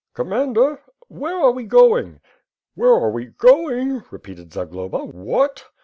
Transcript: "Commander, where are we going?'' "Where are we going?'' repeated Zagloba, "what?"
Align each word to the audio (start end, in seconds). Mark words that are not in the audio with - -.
"Commander, 0.15 0.81
where 1.09 1.35
are 1.37 1.51
we 1.51 1.63
going?'' 1.63 2.21
"Where 2.73 2.89
are 2.89 3.11
we 3.11 3.25
going?'' 3.27 4.03
repeated 4.09 4.51
Zagloba, 4.51 5.05
"what?" 5.05 5.65